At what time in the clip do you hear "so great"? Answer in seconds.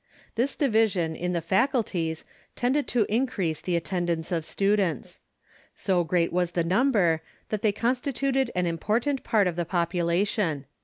5.75-6.33